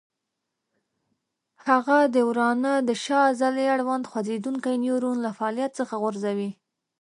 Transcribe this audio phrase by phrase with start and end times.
[1.67, 6.51] هغه د ورانه د شا عضلې اړوند خوځېدونکی نیورون له فعالیت څخه غورځوي.